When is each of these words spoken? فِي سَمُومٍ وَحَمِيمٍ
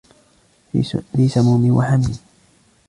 فِي 1.13 1.27
سَمُومٍ 1.27 1.71
وَحَمِيمٍ 1.71 2.19